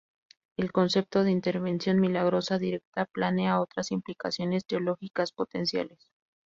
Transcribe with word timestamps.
El 0.57 0.71
concepto 0.71 1.23
de 1.23 1.29
intervención 1.29 1.99
milagrosa 2.01 2.57
directa 2.57 3.05
plantea 3.05 3.61
otras 3.61 3.91
implicaciones 3.91 4.65
teológicas 4.65 5.31
potenciales. 5.31 5.99